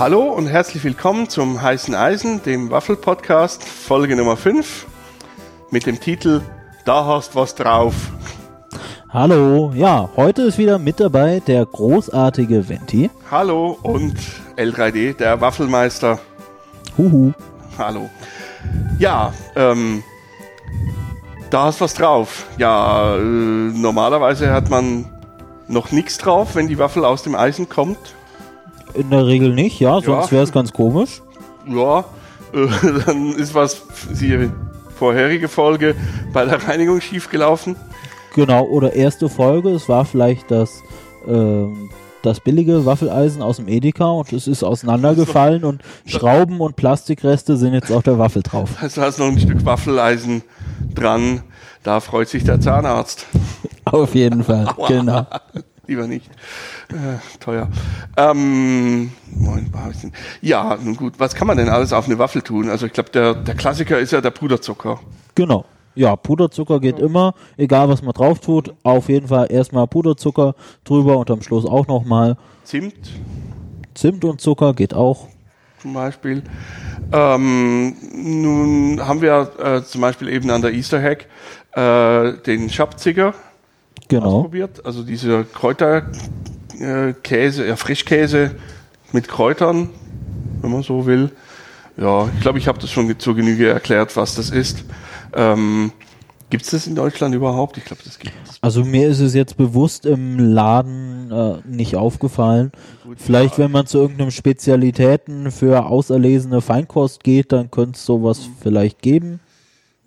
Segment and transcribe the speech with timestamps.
[0.00, 4.86] Hallo und herzlich willkommen zum Heißen Eisen, dem Waffel-Podcast, Folge Nummer 5
[5.70, 6.40] mit dem Titel
[6.86, 8.10] Da hast was drauf.
[9.10, 13.10] Hallo, ja, heute ist wieder mit dabei der großartige Venti.
[13.30, 14.16] Hallo und
[14.56, 16.18] L3D, der Waffelmeister.
[16.96, 17.34] Huhu.
[17.76, 18.08] Hallo.
[18.98, 20.02] Ja, ähm,
[21.50, 22.46] da hast was drauf.
[22.56, 25.10] Ja, äh, normalerweise hat man
[25.68, 28.14] noch nichts drauf, wenn die Waffel aus dem Eisen kommt.
[28.94, 30.32] In der Regel nicht, ja, sonst Ja.
[30.32, 31.22] wäre es ganz komisch.
[31.68, 32.04] Ja,
[32.52, 32.66] äh,
[33.06, 33.82] dann ist was,
[34.12, 34.52] siehe
[34.98, 35.94] vorherige Folge,
[36.32, 37.76] bei der Reinigung schiefgelaufen.
[38.34, 40.82] Genau, oder erste Folge, es war vielleicht das,
[41.26, 41.90] ähm,
[42.22, 47.72] das billige Waffeleisen aus dem Edeka und es ist auseinandergefallen und Schrauben und Plastikreste sind
[47.72, 48.70] jetzt auf der Waffel drauf.
[48.80, 50.42] Also hast noch ein Stück Waffeleisen
[50.94, 51.42] dran.
[51.82, 53.26] Da freut sich der Zahnarzt.
[53.86, 55.26] Auf jeden Fall, genau.
[55.90, 56.30] Lieber nicht.
[56.90, 57.68] Äh, teuer.
[58.16, 59.10] Ähm,
[60.40, 61.14] ja, nun gut.
[61.18, 62.70] Was kann man denn alles auf eine Waffel tun?
[62.70, 65.00] Also ich glaube, der, der Klassiker ist ja der Puderzucker.
[65.34, 65.64] Genau.
[65.96, 68.72] Ja, Puderzucker geht immer, egal was man drauf tut.
[68.84, 73.10] Auf jeden Fall erstmal Puderzucker drüber und am Schluss auch nochmal Zimt
[73.94, 75.26] Zimt und Zucker geht auch.
[75.82, 76.44] zum Beispiel.
[77.10, 81.26] Ähm, nun haben wir äh, zum Beispiel eben an der Easter Hack
[81.72, 83.34] äh, den Schabziger
[84.10, 84.38] Genau.
[84.38, 84.84] ausprobiert.
[84.84, 88.50] Also diese Kräuterkäse, Käse, ja, Frischkäse
[89.12, 89.88] mit Kräutern,
[90.60, 91.30] wenn man so will.
[91.96, 94.84] Ja, ich glaube, ich habe das schon zur Genüge erklärt, was das ist.
[95.34, 95.92] Ähm,
[96.48, 97.76] gibt es das in Deutschland überhaupt?
[97.76, 98.58] Ich glaube, das gibt es.
[98.62, 102.72] Also mir ist es jetzt bewusst im Laden äh, nicht aufgefallen.
[103.16, 109.02] Vielleicht, wenn man zu irgendeinem Spezialitäten für auserlesene Feinkost geht, dann könnte es sowas vielleicht
[109.02, 109.40] geben.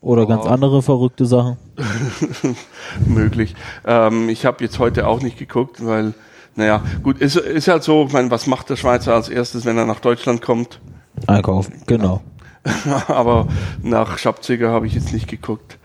[0.00, 1.58] Oder ganz andere verrückte Sachen.
[3.06, 3.54] möglich.
[3.86, 6.14] Ähm, ich habe jetzt heute auch nicht geguckt, weil,
[6.56, 9.76] naja, gut, ist, ist halt so, ich meine, was macht der Schweizer als erstes, wenn
[9.76, 10.80] er nach Deutschland kommt?
[11.26, 12.22] Einkaufen, genau.
[13.08, 13.48] aber
[13.82, 15.78] nach Schabziger habe ich jetzt nicht geguckt.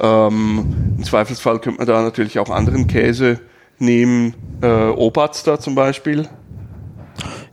[0.00, 3.40] Ähm, Im Zweifelsfall könnte man da natürlich auch anderen Käse
[3.78, 4.34] nehmen.
[4.62, 6.28] Äh, Oberster zum Beispiel.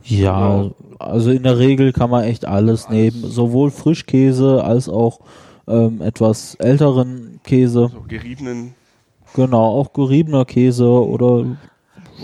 [0.02, 3.24] Ja, also in der Regel kann man echt alles nehmen.
[3.24, 5.20] Sowohl Frischkäse als auch
[5.68, 7.90] ähm, etwas älteren Käse.
[7.92, 8.74] So geriebenen.
[9.34, 11.44] Genau, auch geriebener Käse oder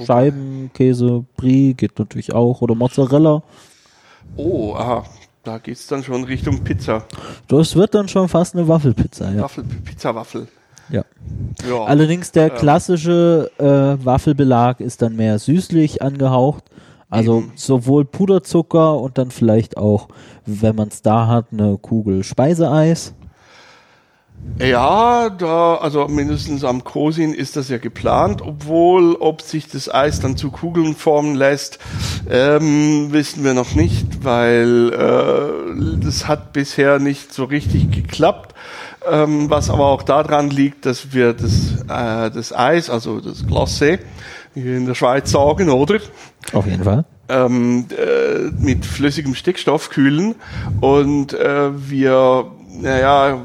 [0.06, 2.62] Scheibenkäse, Brie geht natürlich auch.
[2.62, 3.42] Oder Mozzarella.
[4.36, 5.04] Oh, aha.
[5.44, 7.04] Da geht's dann schon Richtung Pizza.
[7.48, 9.42] Das wird dann schon fast eine Waffelpizza, ja.
[9.42, 10.46] Waffel, Pizzawaffel.
[10.88, 11.04] ja.
[11.68, 11.84] Ja.
[11.84, 16.64] Allerdings der klassische äh, Waffelbelag ist dann mehr süßlich angehaucht.
[17.10, 17.52] Also Eben.
[17.56, 20.08] sowohl Puderzucker und dann vielleicht auch,
[20.46, 23.14] wenn man es da hat, eine Kugel Speiseeis.
[24.58, 30.20] Ja, da, also mindestens am Kosin ist das ja geplant, obwohl, ob sich das Eis
[30.20, 31.78] dann zu Kugeln formen lässt,
[32.30, 38.54] ähm, wissen wir noch nicht, weil äh, das hat bisher nicht so richtig geklappt.
[39.10, 43.98] Ähm, was aber auch daran liegt, dass wir das, äh, das Eis, also das Glacé,
[44.54, 45.98] wie wir in der Schweiz sagen, oder?
[46.52, 47.04] Auf jeden Fall.
[47.28, 50.34] ähm, äh, mit flüssigem Stickstoff kühlen
[50.80, 52.46] und äh, wir,
[52.80, 53.38] naja,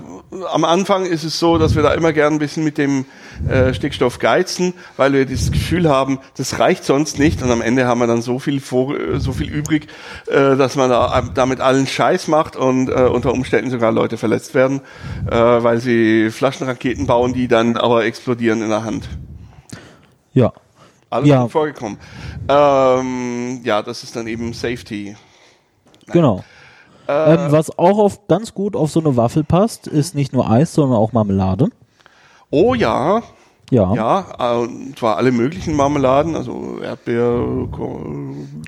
[0.51, 3.05] am Anfang ist es so, dass wir da immer gern ein bisschen mit dem
[3.47, 7.85] äh, Stickstoff geizen, weil wir das Gefühl haben, das reicht sonst nicht und am Ende
[7.87, 9.87] haben wir dann so viel vor, äh, so viel übrig,
[10.27, 14.53] äh, dass man da damit allen Scheiß macht und äh, unter Umständen sogar Leute verletzt
[14.53, 14.81] werden,
[15.29, 19.07] äh, weil sie Flaschenraketen bauen, die dann aber explodieren in der Hand.
[20.33, 20.51] Ja.
[21.09, 21.47] Alles Ja.
[21.47, 21.97] vorgekommen.
[22.49, 25.15] Ähm, ja, das ist dann eben Safety.
[26.07, 26.43] Genau.
[27.07, 27.33] Äh.
[27.33, 30.73] ähm, was auch auf, ganz gut auf so eine Waffel passt, ist nicht nur Eis,
[30.73, 31.69] sondern auch Marmelade.
[32.49, 33.21] Oh ja,
[33.69, 37.67] Ja, ja, äh, und zwar alle möglichen Marmeladen, also Erdbeer,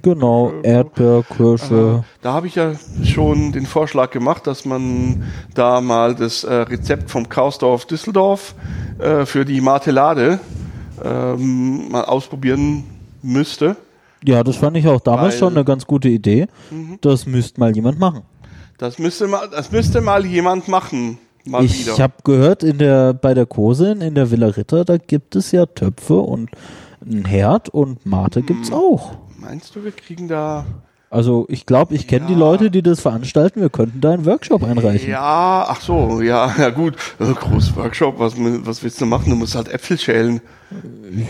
[0.01, 0.51] genau.
[0.63, 2.03] Erdbeer, Kirsche.
[2.21, 2.73] Da habe ich ja
[3.03, 5.23] schon den Vorschlag gemacht, dass man
[5.53, 8.55] da mal das äh, Rezept vom Kausdorf Düsseldorf
[9.23, 10.41] für die Martelade
[11.01, 12.83] ähm, mal ausprobieren
[13.21, 13.77] müsste.
[14.25, 16.47] Ja, das fand ich auch damals Weil- schon eine ganz gute Idee.
[16.71, 16.97] Mhm.
[17.01, 18.21] Das müsste mal jemand machen.
[18.77, 21.17] Das müsste mal, das müsste mal jemand machen.
[21.45, 25.35] Mal Ich habe gehört, in der, bei der Kosin, in der Villa Ritter, da gibt
[25.35, 26.49] es ja Töpfe und
[27.03, 29.13] einen Herd und Mate gibt's auch.
[29.37, 30.65] Meinst du, wir kriegen da
[31.11, 33.61] Also ich glaube, ich kenne die Leute, die das veranstalten.
[33.61, 35.09] Wir könnten da einen Workshop einreichen.
[35.09, 36.95] Ja, ach so, ja, ja gut.
[37.19, 39.31] Äh, Groß Workshop, was, was willst du machen?
[39.31, 40.41] Du musst halt Äpfel schälen.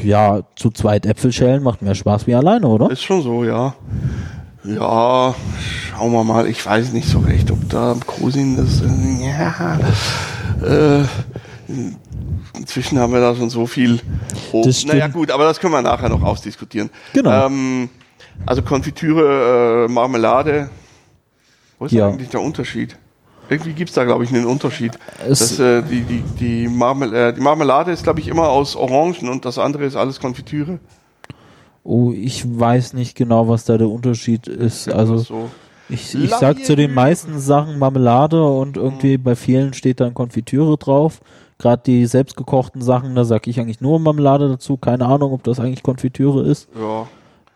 [0.04, 2.92] Ja, zu zweit Äpfel schälen macht mehr Spaß wie alleine, oder?
[2.92, 3.74] Ist schon so, ja.
[4.66, 5.34] Ja,
[5.90, 6.48] schauen wir mal.
[6.48, 8.84] Ich weiß nicht so recht, ob da Kosin das,
[9.22, 9.80] ja,
[10.62, 11.06] äh,
[12.58, 14.02] inzwischen haben wir da schon so viel.
[14.52, 16.90] Oh, naja, gut, aber das können wir nachher noch ausdiskutieren.
[17.14, 17.46] Genau.
[17.46, 17.90] Ähm,
[18.46, 20.70] Also Konfitüre, äh, Marmelade.
[21.78, 22.08] Wo ist Ja.
[22.08, 22.98] eigentlich der Unterschied?
[23.50, 24.98] Irgendwie gibt's da, glaube ich, einen Unterschied.
[25.28, 28.76] Es- Das, äh, die, die, die, Marmel äh, die Marmelade ist, glaube ich, immer aus
[28.76, 30.80] Orangen und das andere ist alles Konfitüre.
[31.84, 34.90] Oh, ich weiß nicht genau, was da der Unterschied ist.
[34.92, 35.50] Also so.
[35.88, 40.78] ich, ich sag zu den meisten Sachen Marmelade und irgendwie bei vielen steht dann Konfitüre
[40.78, 41.22] drauf.
[41.58, 44.78] Gerade die selbstgekochten Sachen, da sag ich eigentlich nur Marmelade dazu.
[44.78, 46.68] Keine Ahnung, ob das eigentlich Konfitüre ist.
[46.80, 47.08] Ja.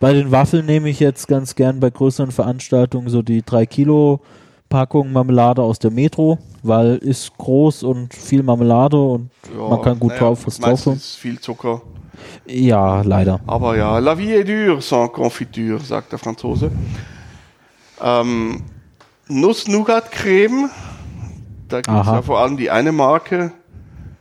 [0.03, 4.19] Bei den Waffeln nehme ich jetzt ganz gern bei größeren Veranstaltungen so die 3 Kilo
[4.67, 9.65] Packung Marmelade aus der Metro, weil ist groß und viel Marmelade und ja.
[9.65, 10.99] man kann gut naja, drauf was drauf tun.
[10.99, 11.81] Viel Zucker.
[12.45, 13.39] Ja, leider.
[13.47, 16.69] Aber ja, la vie est dure sans confiture, sagt der Franzose.
[18.01, 18.61] Ähm,
[19.29, 20.69] Nuss-Nougat-Creme,
[21.69, 23.53] da gibt es ja vor allem die eine Marke.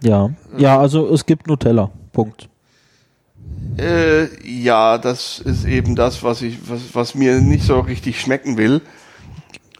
[0.01, 0.31] Ja.
[0.57, 1.91] Ja, also es gibt Nutella.
[2.13, 2.52] Punkt.
[3.79, 8.57] Äh, ja, das ist eben das, was ich, was, was mir nicht so richtig schmecken
[8.59, 8.83] will.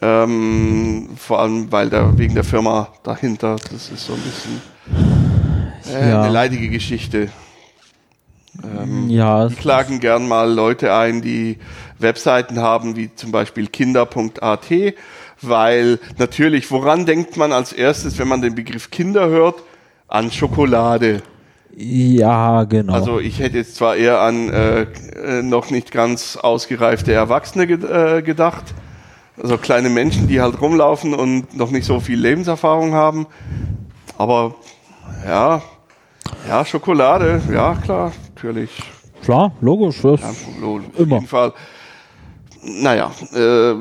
[0.01, 4.61] Ähm, vor allem, weil da wegen der Firma dahinter, das ist so ein bisschen
[5.95, 6.23] äh, Ja.
[6.23, 7.29] eine leidige Geschichte.
[8.65, 11.59] Ähm, Ja, Die klagen gern mal Leute ein, die
[11.99, 14.71] Webseiten haben, wie zum Beispiel kinder.at,
[15.41, 19.63] weil natürlich, woran denkt man als erstes, wenn man den Begriff Kinder hört?
[20.09, 21.23] An Schokolade.
[21.77, 22.93] Ja, genau.
[22.93, 27.79] Also ich hätte jetzt zwar eher an äh, äh, noch nicht ganz ausgereifte Erwachsene ge
[28.19, 28.75] äh, gedacht,
[29.43, 33.27] also kleine Menschen, die halt rumlaufen und noch nicht so viel Lebenserfahrung haben,
[34.19, 34.55] aber
[35.27, 35.63] ja,
[36.49, 38.71] ja, Schokolade, ja klar, natürlich.
[39.23, 40.01] Klar, logisch.
[40.03, 41.17] Das Ja, auf Immer.
[41.17, 41.53] jeden Fall.
[42.63, 43.75] Naja, äh,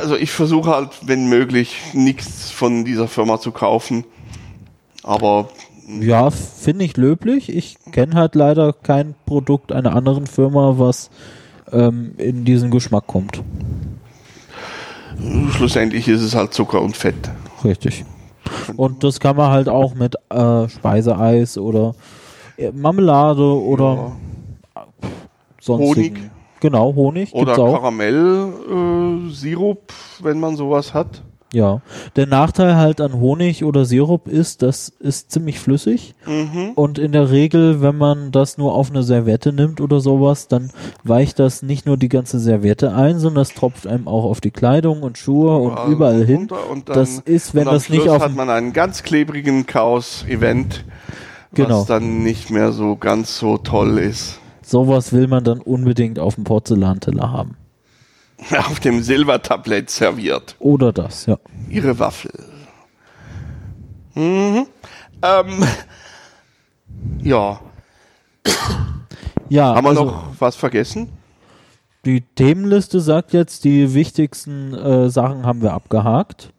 [0.00, 4.04] also ich versuche halt, wenn möglich, nichts von dieser Firma zu kaufen.
[5.02, 5.48] Aber
[5.86, 7.54] Ja, finde ich löblich.
[7.54, 11.10] Ich kenne halt leider kein Produkt einer anderen Firma, was
[11.72, 13.42] ähm, in diesen Geschmack kommt.
[15.52, 17.30] schlussendlich ist es halt Zucker und Fett.
[17.64, 18.04] Richtig.
[18.76, 21.94] Und das kann man halt auch mit äh, Speiseeis oder
[22.56, 24.12] äh, Marmelade oder
[25.60, 26.16] sonstigen.
[26.16, 26.30] Honig.
[26.60, 27.56] Genau, Honig Oder.
[27.56, 31.22] Karamell-Sirup, wenn man sowas hat.
[31.54, 31.80] Ja.
[32.16, 36.14] Der Nachteil halt an Honig oder Sirup ist, das ist ziemlich flüssig.
[36.26, 36.72] Mhm.
[36.74, 40.70] Und in der Regel, wenn man das nur auf eine Serviette nimmt oder sowas, dann
[41.04, 44.50] weicht das nicht nur die ganze Serviette ein, sondern das tropft einem auch auf die
[44.50, 46.48] Kleidung und Schuhe und Überall überall hin.
[46.70, 50.84] und dann- das ist, wenn das nicht auf hat man einen ganz klebrigen Chaos-Event,
[51.54, 51.80] Genau.
[51.80, 54.40] was dann nicht mehr so ganz so toll ist.
[54.66, 57.56] sowas will man dann unbedingt auf dem Porzellanteller haben.
[58.58, 60.56] Auf dem Silbertablett serviert.
[60.58, 61.38] Oder das, ja.
[61.68, 62.32] Ihre Waffel.
[64.14, 64.66] Mhm.
[65.22, 65.64] Ähm,
[67.22, 67.60] ja,
[69.48, 71.08] Ja, haben wir also noch was vergessen?
[72.04, 76.50] die Themenliste sagt jetzt, die wichtigsten äh, Sachen haben wir abgehakt.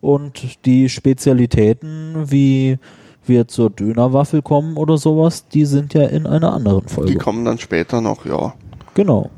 [0.00, 2.78] Und die Spezialitäten, wie
[3.26, 7.14] wir zur Dönerwaffel kommen oder sowas, die sind ja in einer anderen Die Folge.
[7.16, 8.54] kommen dann später noch, ja.
[8.94, 9.30] Genau.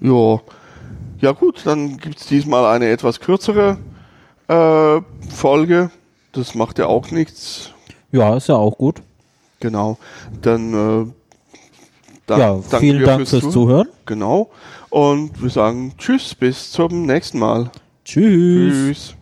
[0.00, 0.40] Ja,
[1.20, 3.78] ja gut, dann gibt's diesmal eine etwas kürzere
[4.48, 5.90] äh, Folge.
[6.32, 7.70] Das macht ja auch nichts.
[8.12, 9.02] Ja, ist ja auch gut.
[9.60, 9.98] Genau.
[10.42, 11.12] Dann äh,
[12.26, 13.52] da- ja, vielen Dank fürs Zuhören.
[13.52, 13.88] Zuhören.
[14.06, 14.50] Genau.
[14.90, 17.70] Und wir sagen Tschüss, bis zum nächsten Mal.
[18.04, 18.72] Tschüss.
[18.74, 19.15] Tschüss.